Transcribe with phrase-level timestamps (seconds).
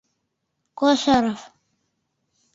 [0.79, 1.41] Косоров.